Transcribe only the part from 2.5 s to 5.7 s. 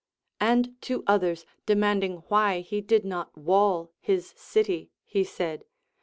he did not wall his city he said.